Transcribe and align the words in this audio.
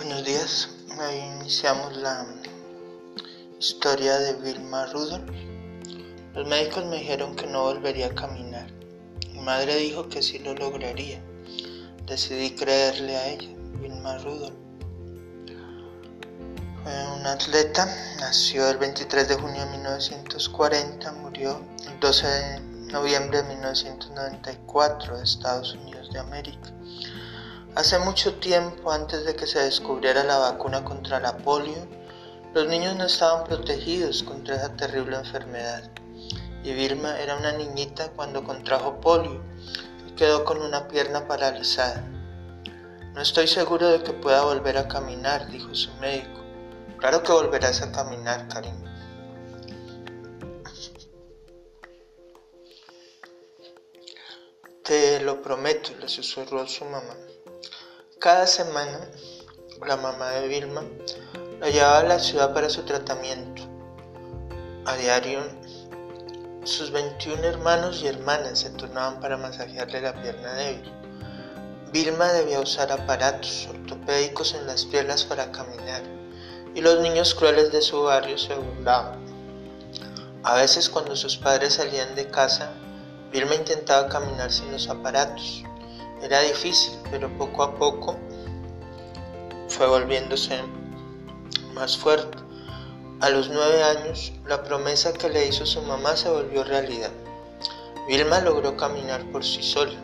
días. 0.00 0.70
Ahí 0.98 1.18
iniciamos 1.40 1.94
la 1.98 2.26
historia 3.58 4.18
de 4.18 4.32
Vilma 4.34 4.86
Rudolph. 4.86 5.30
Los 6.34 6.48
médicos 6.48 6.86
me 6.86 6.96
dijeron 6.96 7.36
que 7.36 7.46
no 7.46 7.64
volvería 7.64 8.06
a 8.06 8.14
caminar. 8.14 8.66
Mi 9.32 9.40
madre 9.40 9.76
dijo 9.76 10.08
que 10.08 10.22
sí 10.22 10.38
lo 10.38 10.54
lograría. 10.54 11.22
Decidí 12.06 12.50
creerle 12.56 13.16
a 13.16 13.28
ella, 13.28 13.50
Vilma 13.80 14.16
Rudolph. 14.18 14.56
Fue 16.82 17.20
una 17.20 17.32
atleta, 17.32 17.86
nació 18.20 18.70
el 18.70 18.78
23 18.78 19.28
de 19.28 19.34
junio 19.34 19.64
de 19.66 19.70
1940, 19.70 21.12
murió 21.12 21.60
el 21.86 22.00
12 22.00 22.26
de 22.26 22.60
noviembre 22.90 23.42
de 23.42 23.48
1994 23.54 25.18
de 25.18 25.24
Estados 25.24 25.74
Unidos 25.74 26.10
de 26.10 26.18
América. 26.18 26.72
Hace 27.76 28.00
mucho 28.00 28.34
tiempo, 28.34 28.90
antes 28.90 29.24
de 29.24 29.36
que 29.36 29.46
se 29.46 29.60
descubriera 29.60 30.24
la 30.24 30.38
vacuna 30.38 30.84
contra 30.84 31.20
la 31.20 31.36
polio, 31.36 31.86
los 32.52 32.66
niños 32.66 32.96
no 32.96 33.04
estaban 33.04 33.44
protegidos 33.44 34.24
contra 34.24 34.56
esa 34.56 34.76
terrible 34.76 35.16
enfermedad. 35.16 35.88
Y 36.64 36.72
Vilma 36.72 37.20
era 37.20 37.36
una 37.36 37.52
niñita 37.52 38.10
cuando 38.16 38.42
contrajo 38.42 39.00
polio 39.00 39.40
y 40.08 40.10
quedó 40.16 40.44
con 40.44 40.60
una 40.60 40.88
pierna 40.88 41.28
paralizada. 41.28 42.04
No 43.14 43.22
estoy 43.22 43.46
seguro 43.46 43.86
de 43.86 44.02
que 44.02 44.12
pueda 44.14 44.42
volver 44.42 44.76
a 44.76 44.88
caminar, 44.88 45.48
dijo 45.48 45.72
su 45.72 45.92
médico. 45.94 46.40
Claro 46.98 47.22
que 47.22 47.30
volverás 47.30 47.82
a 47.82 47.92
caminar, 47.92 48.48
Karim. 48.48 48.74
Te 54.82 55.20
lo 55.20 55.40
prometo, 55.40 55.90
le 56.00 56.08
susurró 56.08 56.66
su 56.66 56.84
mamá. 56.84 57.29
Cada 58.20 58.46
semana, 58.46 59.00
la 59.86 59.96
mamá 59.96 60.28
de 60.32 60.46
Vilma 60.46 60.82
la 61.58 61.70
llevaba 61.70 62.00
a 62.00 62.02
la 62.02 62.18
ciudad 62.18 62.52
para 62.52 62.68
su 62.68 62.82
tratamiento. 62.82 63.62
A 64.84 64.94
diario, 64.96 65.40
sus 66.64 66.90
21 66.90 67.42
hermanos 67.42 68.02
y 68.02 68.08
hermanas 68.08 68.58
se 68.58 68.68
turnaban 68.72 69.20
para 69.20 69.38
masajearle 69.38 70.02
la 70.02 70.12
pierna 70.20 70.52
débil. 70.52 70.92
Vilma 71.94 72.30
debía 72.34 72.60
usar 72.60 72.92
aparatos 72.92 73.66
ortopédicos 73.70 74.52
en 74.52 74.66
las 74.66 74.84
piernas 74.84 75.24
para 75.24 75.50
caminar, 75.50 76.02
y 76.74 76.82
los 76.82 77.00
niños 77.00 77.34
crueles 77.34 77.72
de 77.72 77.80
su 77.80 78.02
barrio 78.02 78.36
se 78.36 78.54
burlaban. 78.54 79.18
A 80.42 80.56
veces 80.56 80.90
cuando 80.90 81.16
sus 81.16 81.38
padres 81.38 81.72
salían 81.72 82.14
de 82.14 82.28
casa, 82.28 82.70
Vilma 83.32 83.54
intentaba 83.54 84.10
caminar 84.10 84.52
sin 84.52 84.70
los 84.70 84.90
aparatos. 84.90 85.64
Era 86.22 86.40
difícil, 86.40 86.98
pero 87.10 87.28
poco 87.38 87.62
a 87.62 87.74
poco 87.74 88.16
fue 89.68 89.86
volviéndose 89.86 90.60
más 91.74 91.96
fuerte. 91.96 92.38
A 93.20 93.30
los 93.30 93.48
nueve 93.48 93.82
años, 93.82 94.32
la 94.46 94.62
promesa 94.62 95.12
que 95.12 95.28
le 95.28 95.46
hizo 95.46 95.64
su 95.66 95.82
mamá 95.82 96.16
se 96.16 96.28
volvió 96.28 96.64
realidad. 96.64 97.10
Vilma 98.08 98.40
logró 98.40 98.76
caminar 98.76 99.24
por 99.30 99.44
sí 99.44 99.62
sola. 99.62 99.98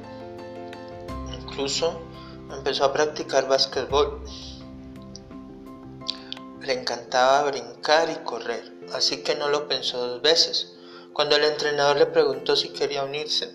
Incluso 1.39 2.01
empezó 2.51 2.85
a 2.85 2.93
practicar 2.93 3.49
básquetbol. 3.49 4.23
Le 6.61 6.73
encantaba 6.73 7.51
brincar 7.51 8.11
y 8.11 8.25
correr, 8.25 8.73
así 8.93 9.23
que 9.23 9.35
no 9.35 9.49
lo 9.49 9.67
pensó 9.69 10.07
dos 10.07 10.23
veces. 10.23 10.77
Cuando 11.13 11.37
el 11.37 11.45
entrenador 11.45 11.97
le 11.97 12.07
preguntó 12.07 12.57
si 12.57 12.69
quería 12.71 13.05
unirse 13.05 13.51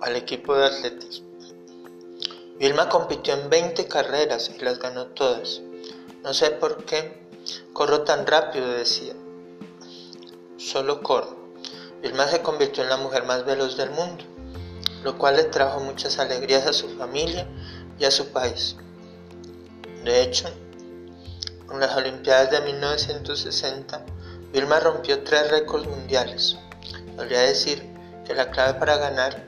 al 0.00 0.16
equipo 0.16 0.54
de 0.54 0.66
atletismo. 0.66 1.25
Vilma 2.58 2.88
compitió 2.88 3.34
en 3.34 3.50
20 3.50 3.86
carreras 3.86 4.50
y 4.50 4.58
las 4.64 4.78
ganó 4.78 5.08
todas. 5.08 5.60
No 6.22 6.32
sé 6.32 6.50
por 6.52 6.84
qué 6.86 7.28
corro 7.74 8.02
tan 8.02 8.26
rápido, 8.26 8.66
decía. 8.68 9.12
Solo 10.56 11.02
corro. 11.02 11.36
Vilma 12.00 12.26
se 12.28 12.40
convirtió 12.40 12.82
en 12.82 12.88
la 12.88 12.96
mujer 12.96 13.24
más 13.24 13.44
veloz 13.44 13.76
del 13.76 13.90
mundo, 13.90 14.24
lo 15.04 15.18
cual 15.18 15.36
le 15.36 15.44
trajo 15.44 15.80
muchas 15.80 16.18
alegrías 16.18 16.66
a 16.66 16.72
su 16.72 16.88
familia 16.96 17.46
y 17.98 18.06
a 18.06 18.10
su 18.10 18.28
país. 18.28 18.76
De 20.04 20.22
hecho, 20.22 20.48
en 21.70 21.78
las 21.78 21.94
Olimpiadas 21.94 22.50
de 22.50 22.60
1960, 22.62 24.06
Vilma 24.52 24.80
rompió 24.80 25.22
tres 25.24 25.50
récords 25.50 25.86
mundiales. 25.86 26.56
Podría 27.16 27.40
decir 27.40 27.86
que 28.24 28.34
la 28.34 28.50
clave 28.50 28.78
para 28.78 28.96
ganar 28.96 29.46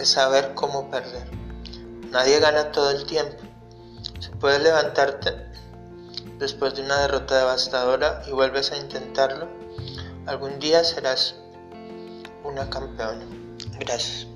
es 0.00 0.08
saber 0.08 0.54
cómo 0.54 0.90
perder. 0.90 1.39
Nadie 2.10 2.40
gana 2.40 2.72
todo 2.72 2.90
el 2.90 3.06
tiempo. 3.06 3.36
Si 4.18 4.30
puedes 4.30 4.60
levantarte 4.62 5.32
después 6.38 6.74
de 6.74 6.82
una 6.82 7.02
derrota 7.02 7.38
devastadora 7.38 8.22
y 8.26 8.32
vuelves 8.32 8.72
a 8.72 8.78
intentarlo, 8.78 9.46
algún 10.26 10.58
día 10.58 10.82
serás 10.82 11.36
una 12.42 12.68
campeona. 12.68 13.24
Gracias. 13.78 14.29